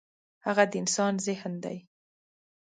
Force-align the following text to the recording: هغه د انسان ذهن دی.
هغه 0.45 0.63
د 0.71 0.73
انسان 0.81 1.13
ذهن 1.25 1.53
دی. 1.63 1.77